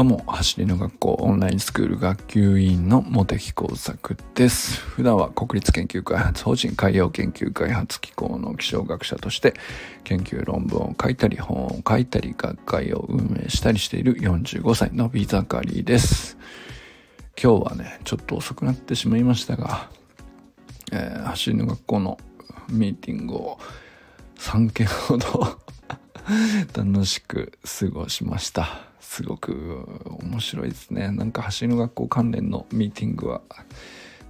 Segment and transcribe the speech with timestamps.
[0.00, 4.80] どうも、走りの学校オンラインスクール学級委員の茂木耕作です。
[4.80, 9.52] 普段は国立研究開発法人海洋研究開発機構の気象学者として
[10.04, 16.38] 研究論文を書いたり本を書いたり学会を運営したりしている45歳のビザカリです。
[17.38, 19.90] 今日はね、ちょっと遅くなってしまいましたが、
[20.92, 22.16] えー、走りの学校の
[22.70, 23.58] ミーティングを
[24.38, 25.58] 3件ほど
[26.74, 28.89] 楽しく過ごしました。
[29.00, 29.86] すごく
[30.22, 31.10] 面白いですね。
[31.10, 33.42] なんか走りの学校関連のミーティングは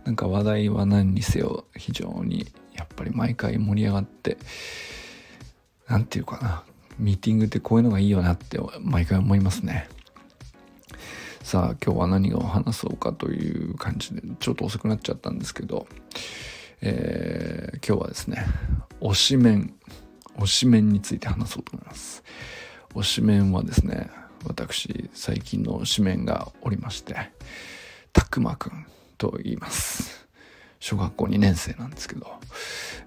[0.05, 4.39] なんか話題は何にせよ非常にやっぱり毎回盛り上がって
[5.89, 6.65] 何て言うかな
[6.99, 9.89] ミーティングってこういうのがいいよなって毎回思いますね。
[11.43, 15.87] さあ今日は何を話そうかという感じでちょっと遅くなっちゃったんですけど、
[16.81, 18.45] えー、今日はですね
[19.01, 19.75] 推しメン
[20.39, 22.23] 推しメンについて話そうと思います。
[22.95, 24.11] 推しメンはですね
[24.45, 27.15] 私最近の紙面がおりまして
[28.13, 28.87] たくまくん
[29.19, 30.29] と言います。
[30.81, 32.27] 小学校2年生なんですけど、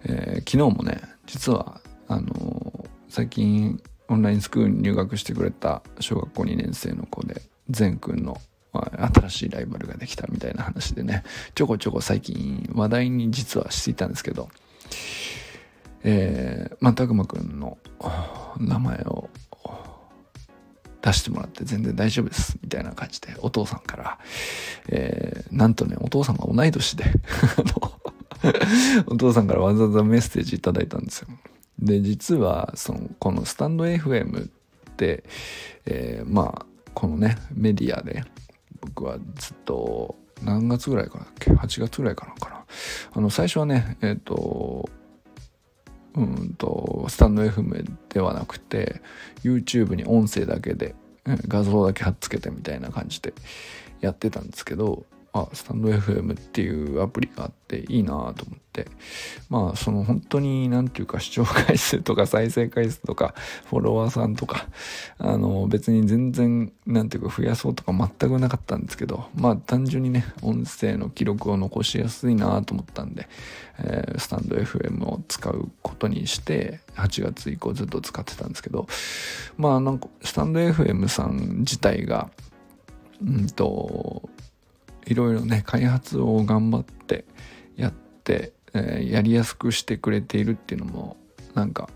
[0.06, 8.40] えー、昨日もね実はあのー、最近オンラインスクールに入学してくれた小学校2年生の子で善くんの
[8.74, 11.24] 新しいライバルができたみたいな話でね
[11.56, 14.50] ちょこちょこ最近話題に実はしていたんですけど
[16.04, 17.78] えー、まあたくまくんの
[18.60, 19.30] 名前を
[21.04, 22.58] 出してもらって全然大丈夫です。
[22.64, 24.18] みたいな感じで、お父さんから、
[24.88, 27.04] えー、なんとね、お父さんが同い年で
[29.08, 31.28] お父さんからわざわざメッセージいただいたんですよ。
[31.78, 34.50] で、実は、その、このスタンド FM っ
[34.96, 35.26] て、
[35.86, 38.24] えー、まあ、このね、メディアで、
[38.80, 42.64] 僕はずっと、何月ぐらいかなっけ ?8 月ぐらいかなかな。
[43.12, 44.90] あの、最初はね、えっ、ー、と、
[46.16, 49.02] うんと、スタンド FM ではなくて、
[49.44, 53.34] YouTube に音声だけで、画像だけ貼っつけてみたいな感じで
[54.02, 58.88] やってたんですけど、あ、スタンド FM っていうアプリがあっていいなと思って、
[59.50, 63.34] まあその本当になんていうか視聴回数とか再生回数とか
[63.66, 64.68] フォロワーさんとか、
[65.18, 73.28] あの別に全然なんていうか増やそうとか全くなかったんですけど、まあ単純にね、音声の記録を残しやすいなと思ったんで、
[73.80, 78.86] えー、スタンド FM を使うことにして、8月以降ずっと使ってたんですけど、
[79.58, 82.30] まあなんかスタンド FM さん自体が、
[83.20, 84.30] うんと、
[85.06, 87.26] いろいろね開発を頑張って
[87.76, 91.18] やって、えー、やりやすくしてくれているっていうのも
[91.54, 91.90] なんか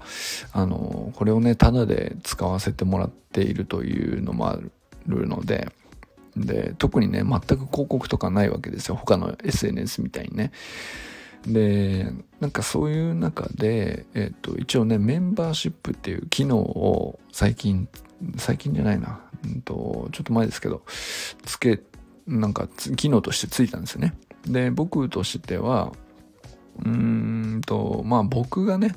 [0.53, 4.55] あのこれをねただで使わせてもらっているというのもあ
[5.07, 5.69] るので
[6.35, 8.95] で特にね全く広告とかないわけですよ。
[8.95, 10.51] 他の SNS みたいにね。
[11.47, 17.87] でなんかそういう中で、えっ、と一応ねメンバーシップっていう機能を最近
[18.37, 20.83] 最近じゃないな、うんと、ちょっと前ですけど
[21.45, 21.79] つけ
[22.27, 24.13] なんか機能としてついたんですよね。
[24.45, 25.91] で、僕としては、
[26.79, 26.89] うー
[27.57, 28.95] んと、まあ僕がね、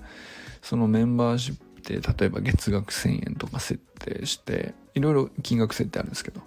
[0.62, 6.42] そのメンバーシップで例えば月額1000円とか設定して、いろいろ金額設定あるんですけど、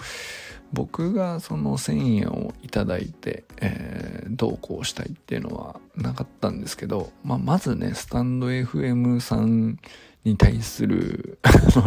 [0.74, 9.80] 僕がその1000円をいただいて、えー、どうこうしたいっていうのはなかったんですけど、まあ、まずね、スタンド FM さん
[10.24, 11.38] に対する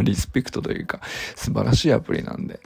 [0.03, 1.01] リスペクトというか、
[1.35, 2.61] 素晴らしいアプリなんで、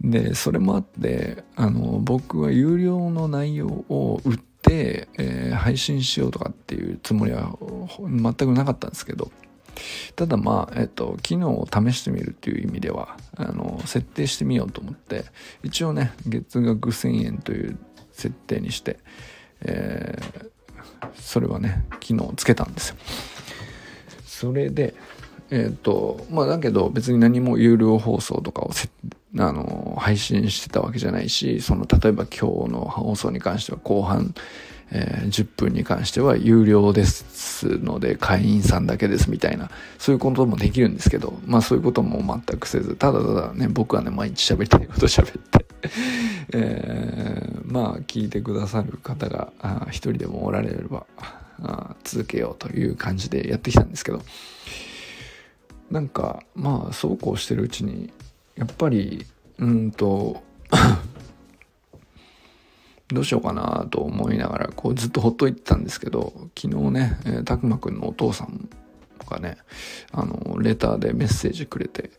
[0.00, 7.58] で、それもあって、あの、僕は有料の内容を売って、えー、配信しようとかっていうつもりは
[7.98, 9.30] 全くなかったんですけど、
[10.16, 15.24] ただまあ、えっと、機能を試してみるっていう意味では、あの、設定してみようと思って、
[15.62, 17.78] 一応ね、月額1000円という
[18.12, 18.98] 設定にして、
[19.62, 22.96] えー、それはね、機能をつけたんですよ。
[24.24, 24.94] それで、
[25.50, 34.34] えっ、と、まあだけど別に何も有料放送とかを設定あの、配信してたわけじゃないし、その、例えば今日の放送に関しては後半、
[34.92, 45.66] えー、10分に関しては有料ですので会員さんだけですみたいな、そういうこともできるんですけど、まあそういうことも全くせず、ただただね、僕はね、毎日喋りたいこと喋って
[46.52, 49.52] えー、まあ聞いてくださる方が
[49.90, 51.06] 一人でもおられれば
[52.02, 54.22] 続けようという感じでやってきたんですけど、
[55.88, 58.12] なんかまあそうこうしてるうちに
[58.56, 59.26] やっぱり
[59.58, 60.42] うんと
[63.08, 68.68] どうしようかなと思いながらこうずっとほっといてたんですけど昨日ね、えー、たくまくんのお父さん
[69.28, 69.56] がね
[70.12, 72.10] あのレターでメッセージくれて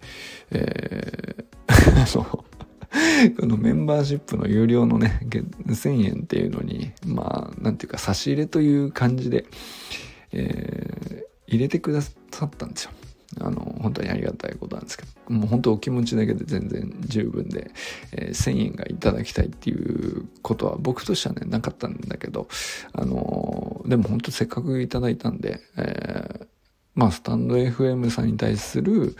[0.52, 2.44] えー、
[3.40, 9.46] このメンバーシップの有料のね1000円っていうのにまあなんていうか差し入れという感じで、
[10.34, 12.12] えー、入れてくださ
[12.46, 12.92] ったんですよ。
[13.40, 17.72] あの本当にありがたいことなんですけどもう本当お気持ちだけで全然十分で、
[18.12, 22.48] えー、1,000円がいただきたいっていうことは僕としてはねなかったんだけど
[22.92, 26.48] あのー、でも本当せっかくいただいたんで、えー、
[26.96, 29.16] まあスタンド FM さんに対する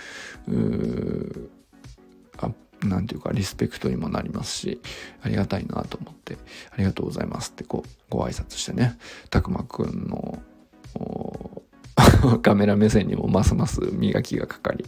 [2.38, 2.52] あ
[2.86, 4.82] なんていうかリスペクトにもなりますし
[5.22, 6.38] ありがたいなと思って
[6.72, 8.98] ありがとうございますってこうご挨拶してね
[9.30, 10.42] たくまくんの
[12.42, 14.88] カメラ目線にもますます磨きがかかりい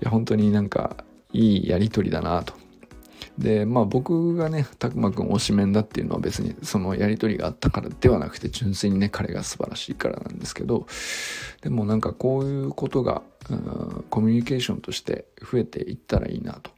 [0.00, 2.54] や本当になんかいいやり取りだなと。
[3.36, 10.86] でまあ僕がねたくまくん推しメンだっていうのは別にそのやり取りがあったからではなくて純粋にね彼が素晴らしいからなんですけど
[11.62, 13.22] でもなんかこういうことが、
[14.10, 16.70] コミュニケーションとして増えていったらいいなと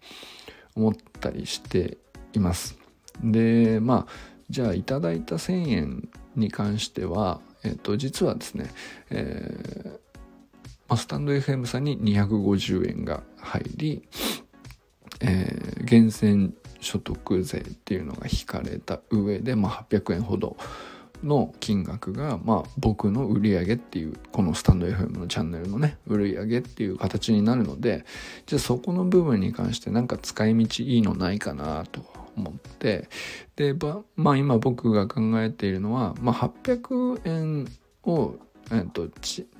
[0.74, 1.98] 思ったりして
[2.34, 2.78] います。
[3.22, 8.70] でまあじゃあいただいた1,000円に関してはえっと、実はですね、
[9.10, 14.08] えー、スタンド FM さんに250円が入り、
[15.20, 20.56] えー、源泉所得税っていうのが引かれた上で、まあ、800円ほど
[21.22, 28.04] の金額が、まあ、僕の売り上げっていうこのスタンド FM のチャンネルのね売り上げっていう形になるので
[28.46, 32.00] じゃあそこの部分に関してなんか使い道いいのないかなと
[32.36, 33.08] 思って
[33.56, 33.74] で
[34.16, 37.68] まあ今僕が考えているのは、まあ、800円
[38.04, 38.36] を、
[38.70, 39.08] えーと、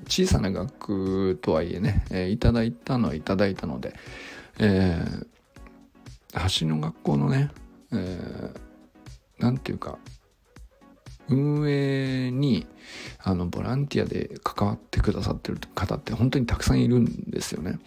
[0.06, 3.94] 小さな額とはいえね、えー、いただいたのはいただいたので、
[4.58, 7.50] えー、橋の学校のね、
[7.92, 9.98] えー、なんていうか
[11.30, 12.66] 運営に
[13.22, 17.78] あのボランティアで関わってくださってる方って本当にたくさんいるんですよね。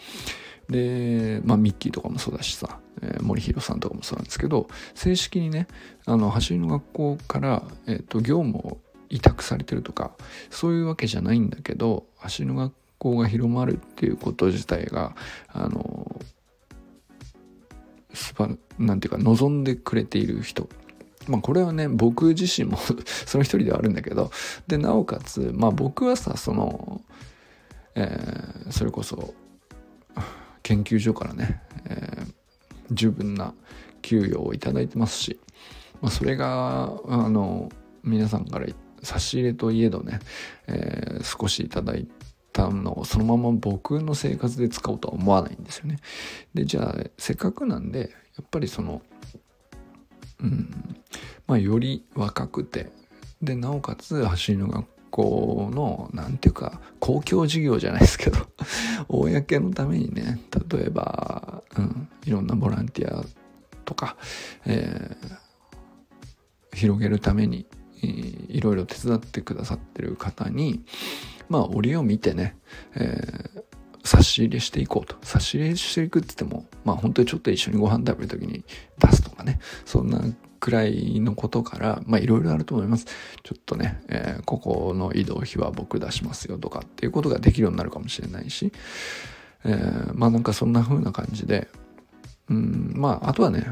[0.69, 5.67] で、まあ、ミッキーとかもそうだしさ、えー、森弘さんとかもそうなんですけど正式にね
[6.05, 8.77] あの走りの学校から、えーと、業務を
[9.09, 10.11] 委託されてるとか
[10.49, 15.15] そういうわけじゃないんだけど走りの学校が広まるっていうこと自体が
[15.49, 16.21] あの
[18.13, 18.49] すば
[18.79, 20.69] なんていうか望んでくれている人
[21.27, 22.77] まあこれはね僕自身も
[23.25, 24.31] その一人ではあるんだけど
[24.67, 27.01] でなおかつまあ僕はさその、
[27.95, 29.33] えー、それこそ
[30.63, 32.33] 研究所からね、えー、
[32.91, 33.53] 十分な
[34.01, 35.39] 給与をいただいてますし、
[36.01, 37.69] まあ、それがあの
[38.03, 38.67] 皆さんから
[39.01, 40.19] 差し入れといえどね、
[40.67, 42.07] えー、少しいただい
[42.53, 45.97] たのをそのまま僕の生活で使おうとは思わないんですよね。
[46.53, 49.01] でじゃあせっかくなんでやっぱりその
[50.43, 50.69] うん。
[51.47, 52.91] まあより若くて。
[53.41, 58.39] でなおかつ走りの学校の何ていうか公共事業じゃないですけど
[59.09, 60.39] 公のためにね
[60.71, 63.23] 例えば、うん、いろんなボランティア
[63.85, 64.17] とか、
[64.65, 67.67] えー、広げるために
[68.01, 70.83] いろいろ手伝ってくださってる方に
[71.47, 72.57] まあ折を見てね、
[72.95, 73.63] えー、
[74.03, 75.15] 差し入れしていこうと。
[75.21, 78.63] 差し入れしていくって言ってもまあ本当にちょっと一緒にご飯食べる時に
[78.97, 79.52] 出すとかね。
[79.93, 80.19] そんな
[80.59, 83.05] くらいのことから、まあいろいろあると思います。
[83.43, 88.73] ちょっとね、えー、ここの移動費は僕出しますよとかっていうことができるようになるかもしれないし、
[89.65, 91.67] えー、まあなんかそんな風な感じで、
[92.49, 93.65] うん、まあ、あとはね、例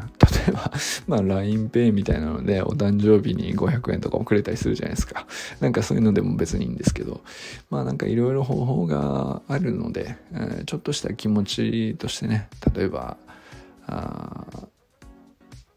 [0.50, 0.72] えば、
[1.08, 5.26] まあ、LINEPay みたいなので、お誕生日に500円とか送れたりするじゃないですか。
[5.60, 7.22] なんかそういうのでも別にいいんですけど、
[7.72, 13.18] まあなんかいろいろ方法があるので、えー、ちょっとした気持ちとしてね、例えば、
[13.88, 14.46] あ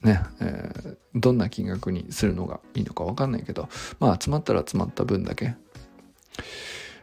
[0.05, 3.69] ね、えー、どんな金額にするのがいいのか分かんないけど、
[3.99, 5.55] まあ集まったら集まった分だけ、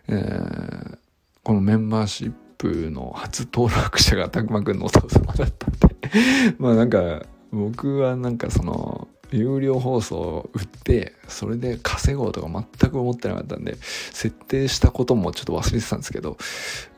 [0.08, 0.98] えー、
[1.44, 5.80] このメンバーシップの初登録者がたくまくんのお父様だったんで。
[6.60, 16.38] まあなんか僕はなんかその有料放送を売ってそれで稼ごうとか全く思ってなかったんで設定したこともちょっと忘れてたんですけど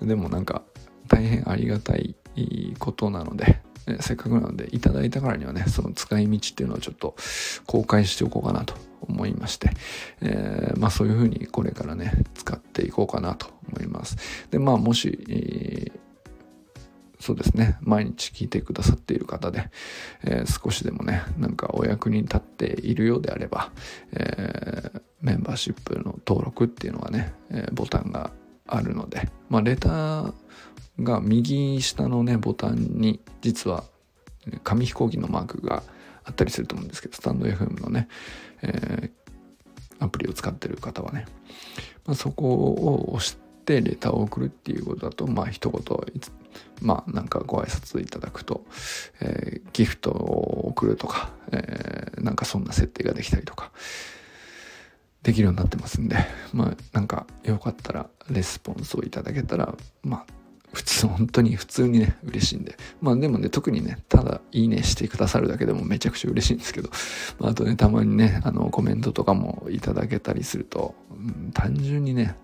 [0.01, 0.63] でもなんか
[1.07, 2.15] 大変ありがたい
[2.79, 3.61] ことなので
[3.99, 7.15] せっかくなのでいただいたからにはね、その使い道っていうのをちょっと
[7.65, 9.71] 公開しておこうかなと思いまして、
[10.21, 14.17] えー、まあそういうふうにこれからね、使っていこうかなと思います。
[14.51, 15.91] で、まあもし、えー、
[17.19, 19.69] そうですね、毎日聞いてくださっている方で、
[20.23, 23.71] えー、少しでもね、なんかお役に立っているようであれば、
[24.13, 28.31] えー、メンバーシップの登録っていうのがね、えー、ボタンが
[28.67, 30.33] あるので、まあレター
[30.99, 33.83] が右下のねボタンに実は
[34.63, 35.83] 紙飛行機のマークが
[36.25, 38.07] あったりすると思うんですけどスタンド FM のね、
[38.61, 41.25] えー、アプリを使ってる方はね、
[42.05, 45.81] まあ、そこを押してレターを送るっていうことだとまあ一言
[46.81, 48.65] まあなんかご挨拶いただくと、
[49.21, 53.71] えー、ギフトを送るとか、えー、なんかそんな設定ができたりとか
[55.23, 56.17] できるようになってますんで
[56.53, 60.42] まあなんかよかったらレスポンスをいただけたらまあ
[60.73, 62.75] 普通、 本当に普通にね、嬉しいんで。
[63.01, 66.89] まあでもね、特にね、ただいいねしてくださるだけでもめちゃくちゃ嬉しいんですけど、
[67.39, 72.35] まあ、あとね、たまにね、あの、コメントとかもいただけたりすると、うん、単純にね、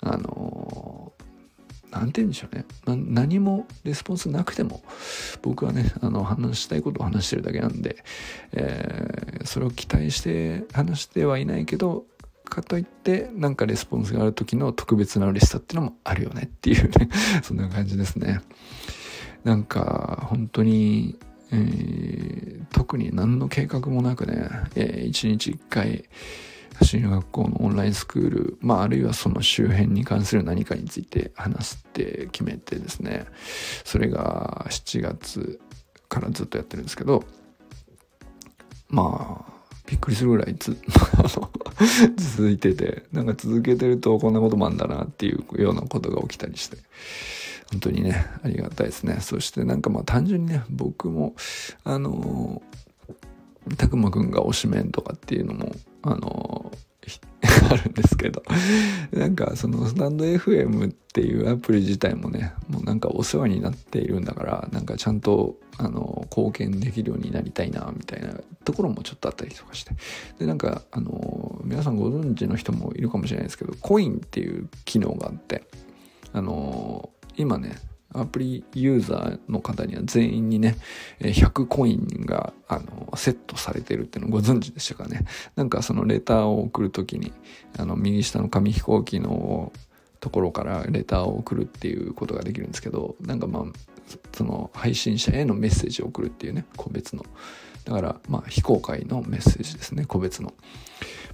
[0.00, 2.66] あのー、なんて言うんでしょうね。
[2.86, 4.82] 何もレスポンスなくても、
[5.42, 8.04] 僕はね、あの、話したいことを話してるだけなんで、
[8.52, 12.04] えー、それを期待して話してはいないけど、
[12.44, 17.08] かといってなんかレスポンスがある時の特別な嬉しさっていうのもあるよねっていうね。
[17.42, 18.40] そんな感じですね。
[19.44, 21.18] なんか本当に、
[21.50, 26.04] えー、特に何の計画もなくね、えー、1日1回
[26.78, 33.26] 走り学校のオンラインスクール、まあ、あるいはその周辺に関する何かについて話すって決めてですね。
[33.84, 35.60] それが7月
[36.08, 37.24] からずっとやってるんですけど
[38.88, 39.52] まあ
[39.86, 40.76] びっくりするぐらいつ
[42.16, 46.78] 続いててなんか続けてるとこんなこともあんだなっていうようなことが起きたりして。
[47.70, 49.18] 本当にねありがたいですね。
[49.20, 51.34] そしてなんかまあ単純にね僕も
[51.82, 52.62] あの
[53.76, 56.70] たくまくんが推しメンとかっていうのもあの
[57.70, 58.42] あるんですけど。
[59.12, 68.34] なんかそのスタンド FM っていうアプリ自体もねもうなんかお世話になっているんだからなんかちゃんとあの貢献できるようになりたいなみたいな
[68.64, 69.92] ところもちょっとあったりとかして。
[70.38, 75.64] でなんかあの皆さんご存知の人もいるかもしれないですけどコインっていう機能があって
[76.32, 77.76] あの今ね
[78.14, 80.76] アプリユーザーの方には全員にね、
[81.20, 85.26] 100コインが、あの、セットされてるっていうのをご存知でしたかね。
[85.56, 87.32] なんかそのレターを送るときに、
[87.76, 89.72] あの、右下の紙飛行機の
[90.20, 93.64] ところからレターを送るっていうことができるんですけど、なんかまあ、
[94.32, 97.24] その配信者へのメッセージを送るっていうね、個別の。
[97.84, 100.54] だから、まあ、非公開のメッセージですね、個別の。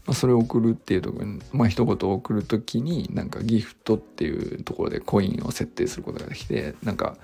[0.06, 7.16] まあ、それを送るっていうところに、まあ、一言送る時になんかギフトっていうところでコインを設定することができてなんか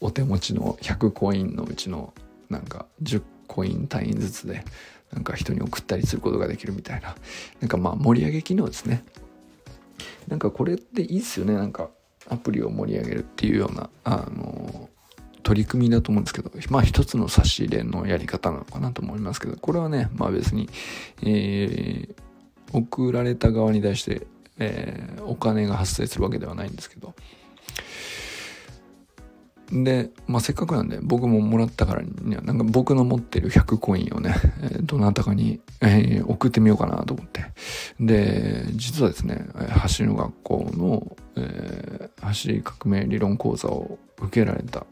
[0.00, 2.12] お手持ちの100コインのうちの
[2.50, 4.64] なんか10コイン単位ずつで
[5.12, 7.14] なんか人に送ったりすることができるみたいな。
[7.60, 9.04] なんかまあ盛り上げ機能ですね。
[10.28, 11.54] なんかこれっていいっすよね。
[11.54, 11.90] なんか
[12.28, 14.90] アプリを盛り上げるっていうようなあの
[15.46, 20.68] 取り組みだと思うんですけど、まあ一つの差し入れのやり方なのかなと思いますけど、これはね、まあ別に、
[21.22, 22.14] えー、
[22.72, 24.26] 送られた側に対して、
[24.58, 27.14] えー、お金が発生するわけではないんですけど、
[29.70, 37.44] で、まあ、せっかくなんで僕ももらったからにはなんか僕の持ってる100コインをね、え、どなたかに、えー、送ってみようかなと思って。
[38.00, 44.86] で実はですね走りの学校の、えー、走り革命理論講座を受けられた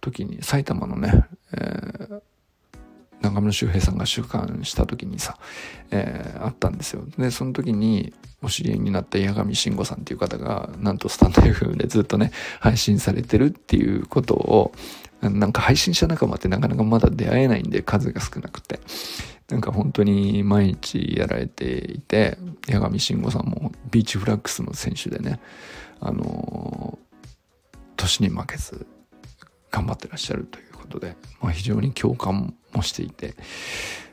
[0.00, 2.20] 時に埼玉のね、えー、
[3.22, 5.38] 中村修平さんが出刊した時にさ、
[5.90, 7.04] えー、あったんですよ。
[7.18, 14.72] で、その時にお知り合いになった八神慎吾さんっていう方が、なんとスタンド FM でずっとね、配信されてるっていうことを、
[15.20, 18.80] なんか配信者仲間ってなかなかまだ出会えないんで数が少なくて。
[19.50, 22.38] なんか本当に毎日やられていて、
[22.68, 25.40] 八神慎吾さんもビーチフラッグスの選手でね、
[25.98, 28.86] あのー、年に負けず
[29.70, 33.34] 頑張ってらっしゃるということで、まあ、非常に共感もしていて、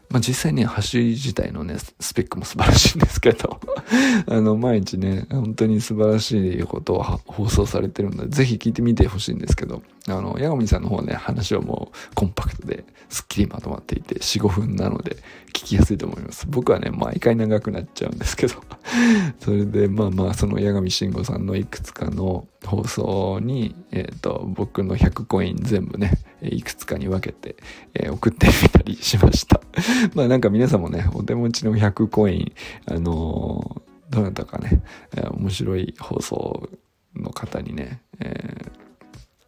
[0.09, 3.59] まあ、実際に走り自体のね、スペックも素晴らしいんですけど
[4.27, 15.17] あの、毎日ね、本当に素晴らしいことを放送されてるので、ぜひ聞いてみてほしいんですけど、あの、ヤゴミさんの方ね、話はもうコンパクトで、すっきりまとまっていて、4、5分なので、
[15.53, 16.45] 聞きやすいと思います。
[16.47, 18.55] 僕はね、毎回長くなっちゃうんですけど
[19.39, 27.55] それで、まあまあ、その八神慎吾さんのいくつかの放送に、えっ、ー、と、僕の100コイン全部ね、いくつかに分けて、
[27.93, 29.61] えー、送ってみたりしました
[30.15, 32.51] まあなんか皆さんもね、お手持ちの100コイン、
[32.85, 34.81] あのー、どなたかね、
[35.15, 36.69] えー、面白い放送
[37.15, 38.87] の方にね、えー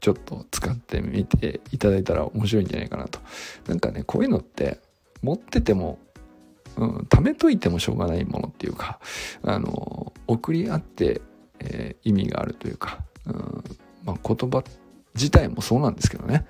[0.01, 3.19] ちょっと使ってみていただいたら面白いんじゃないかなと。
[3.67, 4.79] なんかね、こういうのって
[5.21, 5.99] 持ってても、
[6.77, 8.99] うん、貯めといてもしょうがないものっていうか、
[9.43, 11.21] あの、送り合って、
[11.69, 13.63] えー、意味があるというか、うん、
[14.03, 14.63] まあ、言葉
[15.15, 16.45] 自体もそうなんですけどね。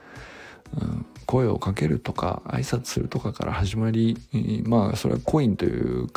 [0.79, 4.17] うん、声をかけるとか挨拶するとかから始まり、
[4.65, 6.07] まあそれはコインという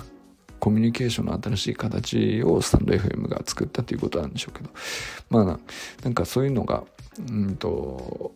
[0.62, 4.70] コミュニケーションの新しい形をスタンド FM が作ったということなんでしょうけど
[5.28, 5.44] まあ
[6.04, 6.84] なんかそういうのが
[7.18, 8.32] うんと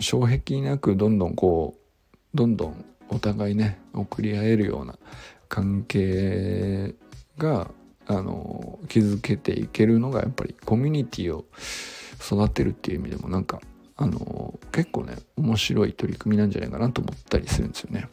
[0.00, 4.96] 障壁なくどんどんこうどんどんお互いね送り合えるような
[5.48, 6.94] 関係
[7.38, 7.70] が
[8.06, 11.44] あの築けていけるのがやっぱりコミュニティを
[12.20, 13.60] 育てるっていう意味でもなんか
[13.96, 18.08] あの結構ね面白い取り組みなんじゃないかなと思ったりするんですよね。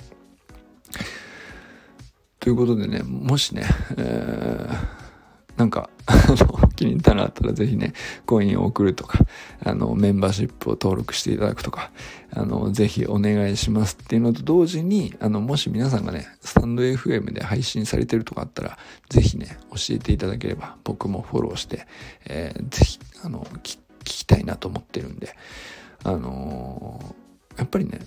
[2.39, 3.63] ということでねもしね、
[3.97, 5.89] えー、なんか
[6.81, 7.93] 気に入ったのあったらぜひね、
[8.25, 9.19] コインを送るとか、
[9.63, 11.91] あの、メンバーシップを登録していただくとか、
[12.33, 18.77] あの、ぜひお願いしますっていうのと同時に、あの、もし皆さんがね、スタンド FM で配信されてるとかあったら、
[19.09, 21.85] ぜひね、教えていただければ、僕もフォローして、
[22.25, 25.35] えー、ぜひ、あの、聞きたいなと思ってるんで、
[26.03, 27.99] あのー、やっぱりね、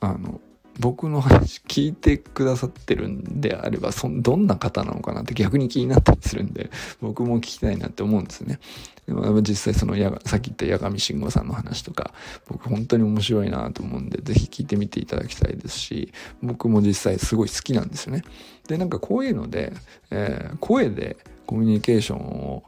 [0.00, 0.40] あの、
[0.78, 8.60] 僕の話聞いてくださってるんであれば、そ、どんな方なのかなって逆に気になったりするんで、僕も聞きたいなって思うんですね。
[9.06, 12.12] でも実際そのや、さっき言った八神慎吾さんの話とか、
[12.48, 18.22] 僕本当に面白いなと思うんで、ぜひ聞いてみていただきたいですし、僕も実際すごい好きなんですよね。
[18.68, 19.72] で、なんかこういうので、
[20.10, 21.16] えー、声で
[21.46, 22.64] コミュニケーションを、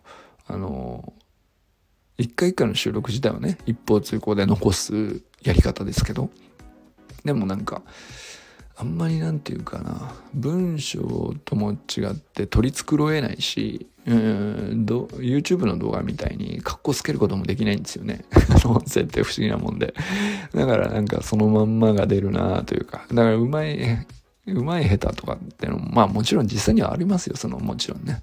[0.46, 1.12] あの
[2.16, 6.30] 一回一回の収録自体はね、一方通行で残すやり方ですけど、
[7.24, 7.82] でもなんか
[8.76, 18.24] あんまりなんていうかな文章とも違って取り繕えないしうん YouTube の動画みたいにカッコつけることもできないんですよね。
[18.64, 19.92] 音声って不思議なもんで。
[20.54, 24.06] だからなんかそのまんまが出るなというかだからうまい
[24.52, 28.22] うまい下手とかってのも、まあもちろん実際にはありますよ、そのもちろんね。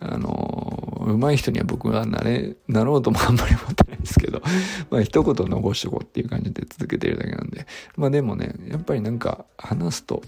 [0.00, 4.42] あの、うまい人には僕はなれ、なろうともあんまり思ってですけど、
[4.90, 7.66] まあ一言残しとこうっていう感じで続けてるだけなんで。
[7.96, 10.22] まあでもね、やっぱりなんか話すと、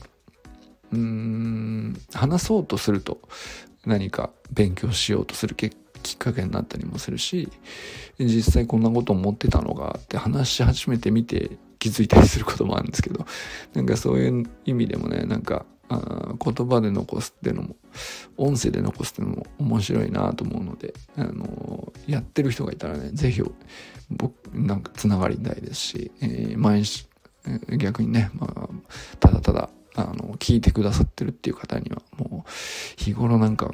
[0.92, 3.20] うーん、話そうとすると
[3.86, 5.70] 何か勉強しようとするきっ
[6.18, 7.48] かけになったりもするし、
[8.18, 13.26] 実際こんなこと思ってたのがって話し始めてみて気づいたりすることもあるんですけど、
[13.74, 15.66] なんかそういう意味でもね、なんか、
[15.98, 17.76] 言葉で残すっていうのも、
[18.36, 23.42] 音声で残すっていうのも面白いなと思うので、あのー、やってる人がいたらね、ぜひ、
[24.10, 27.08] 僕、なんか繋がりたいですし、えー、毎日、
[27.78, 28.68] 逆にね、まあ、
[29.18, 32.50] ただただあの、聞いてくださってるっていう方には、もう、
[32.96, 33.70] 日頃なんか、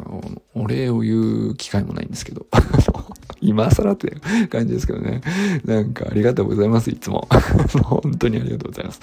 [0.55, 2.47] お礼を言う機会もないんですけど、
[3.41, 4.11] 今更って
[4.49, 5.21] 感じですけどね。
[5.65, 7.29] なんか、ありがとうございます、いつも。
[7.85, 9.01] 本当にありがとうございます。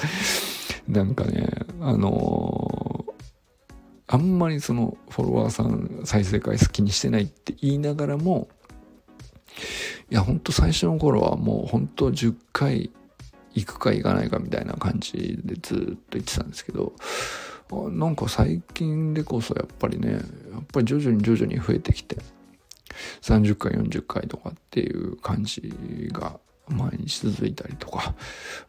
[0.88, 1.48] なんかね、
[1.82, 3.14] あのー、
[4.08, 8.48] あんまりその、フォロワーさん、再生回数気にしてないって言いながらも、
[10.12, 12.92] いや、ほんと最初の頃はもうほんと10回
[13.54, 16.94] 行くか行かないかみたいな感じでずっと言ってたんですけど、
[17.72, 20.22] なんか最近でこそやっぱりね、やっ
[20.72, 22.18] ぱり徐々に徐々に増えてきて、
[23.22, 26.40] 30回、40回とかっていう感じが
[26.70, 28.16] 毎日続いたりとか、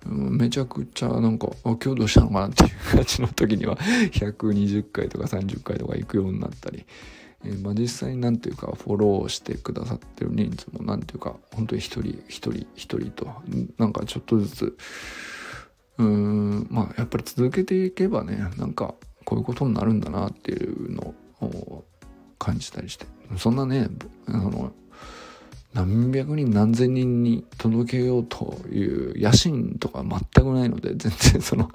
[0.04, 6.86] めちゃくちゃなんか、今日どうしたのかなっていう感じの時には、120回とか30回とか行くようになったり、
[7.44, 13.26] えー、まあ、実際になんていうかフォローしてくださってる人数もなんていうか本当に一人一人一人と。
[13.78, 14.76] なんかちょっとずつ
[15.98, 21.84] うーんまあやっぱり続けていけばねなんかこういうことになるんだなっていうのを
[22.38, 23.06] 感じたりして。
[23.38, 23.88] そんなね
[24.26, 24.72] あの
[25.76, 31.70] 何百人何千人に届けようという野心とか全くないので 全然その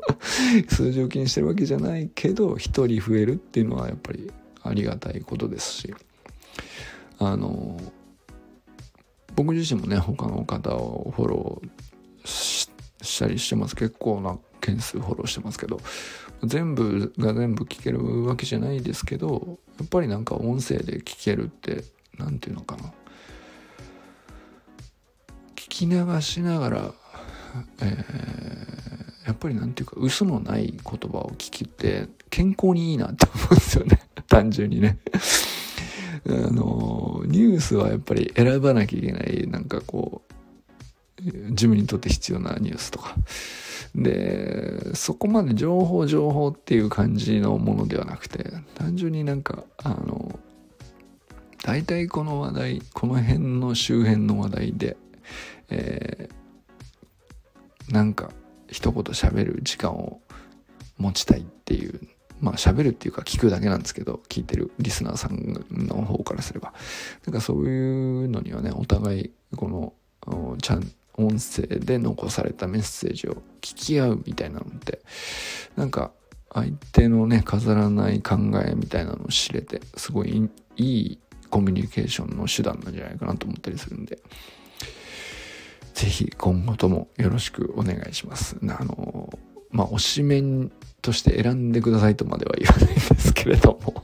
[0.68, 4.32] 数字を気にしてるわけじゃないけど一人増えるっていうのはやっぱり
[4.64, 5.94] ありがたいことですし。
[7.20, 7.80] あの
[9.36, 13.76] 僕自身もね他の方をフォローしたりしてます。
[13.76, 15.80] 結構な件数フォローしてますけど
[16.44, 21.84] 全部が全部聞けるわけじゃないですけどやっぱりなんか音声で聞けるって
[22.18, 22.92] 何て言うのかな。
[25.82, 26.94] き流しながら、
[27.82, 35.00] えー、やっぱりなんていうか嘘のない言葉を聞きって健康にいいなって思うんですよね 単純にね
[36.30, 40.22] あの、ニュースはやっぱり選ばなきゃいけない、なんかこ
[41.20, 43.16] う、自分にとって必要なニュースとか。
[43.96, 50.40] で、そこまで情報情報っていう感じのものではなくて、単純になんか、あの、
[51.64, 54.98] 大体この話題、この辺の周辺の話題で、
[55.70, 58.32] えー、なんか
[58.70, 60.22] 一言喋る時間を
[60.98, 62.00] 持ちたいっていう
[62.42, 66.74] まあ喋るっていうか聞くだけなんですけど、聞いてるリスナーさんの方からすれば。
[67.26, 75.02] だかそういうのにはね、お互いこの、ちゃん、音声で残されたメッセージを聞き合うみたいなのって、
[75.76, 76.12] なんか
[76.52, 84.20] 相手のね、飾らない考えみたいなのを知れて、すごいいいコミュニケーションの手段なんじゃないかなと思ったりするんで、
[85.94, 88.58] ぜひ今後ともよろしくお願いします。
[88.62, 89.30] あの、
[89.72, 94.04] まあ、推しメンとして選んでくださいとまでは言わないんですけれども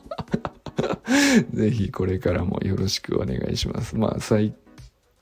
[1.54, 3.96] ぜひこれからもよろしくお願いします。
[3.96, 4.54] まあ、最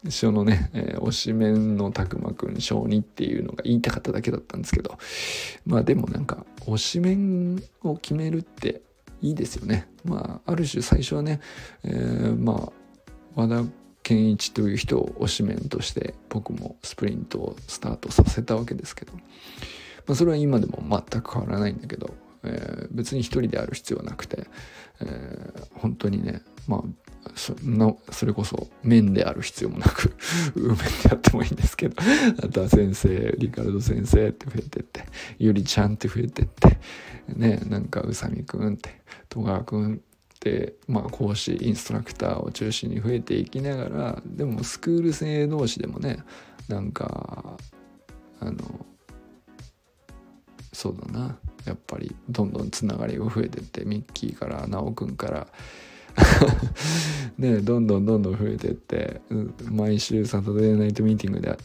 [0.06, 4.98] 初のね、えー、推しメンのたくまくん小2っていうのが言いたかっただけだったんですけど、
[5.66, 8.82] まあでもなんか、推しメンを決めるって
[9.22, 9.88] いいですよね。
[10.04, 11.40] まあ、ある種最初はね、
[11.84, 12.72] えー、まあ、
[13.36, 13.64] 和田
[14.06, 19.22] 健一という人を推しメンとして僕もスプリントをスタートさせたわけですけど、ま
[20.10, 22.14] あ、それは今でも全く変わらないんだけど、
[22.44, 24.46] えー、別に一人である必要はなくて、
[25.02, 30.16] えー、本当にねまあそのそれこそ面である必要もなく
[30.56, 31.96] 面でやってもいいんですけど
[32.44, 35.06] あとは先生リカルド先生って増えてって
[35.40, 36.78] ゆりちゃんって増えてって
[37.36, 40.02] ねなんか宇佐美くんって戸川くん
[40.88, 46.20] まあ講師インストラクターを中心に増えていきながらでもスクール生同士でもね
[46.68, 47.58] なんか
[48.40, 48.86] あの
[50.74, 51.38] そうだな。
[51.66, 55.48] やっぱりどんどんつながりが増えてってミッキーから奈くんから
[57.40, 59.20] ねどんどんどんどん増えてって
[59.72, 61.58] 毎週サタデーナイトミーティングで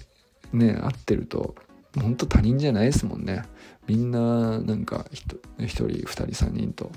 [0.52, 1.54] ね会ってると
[2.00, 3.42] 本当他人じゃないですもんね。
[3.86, 6.90] みんななんか1人2人3人と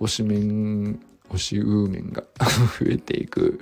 [0.00, 1.00] 推しメン
[1.32, 3.60] 推しウーメンが 増えていく。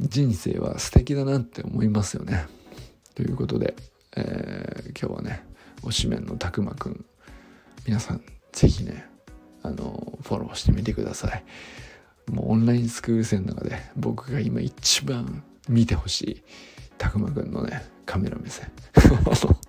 [0.00, 2.46] 人生は素敵だなって思いますよね。
[3.14, 3.76] ということで、
[4.16, 5.44] えー、今日はね
[5.82, 7.04] 推しメンのたくまくん
[7.86, 9.06] 皆さん是非ね
[9.62, 11.44] あのフォローしてみてください。
[12.30, 16.42] もうオンラインスクール生の中で僕が今一番見てほしい
[16.98, 18.70] たくまくんのねカメラ目線。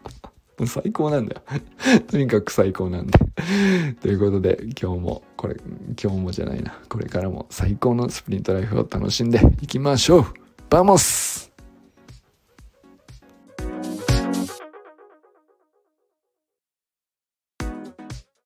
[0.67, 1.41] 最高なんだよ。
[2.07, 3.19] とにかく最高なんで
[4.01, 5.55] ということで今日もこれ
[6.01, 6.79] 今日もじゃないな。
[6.89, 10.25] これからも最高のスプリントライフを楽しんでいきましょう。
[10.69, 11.22] バモス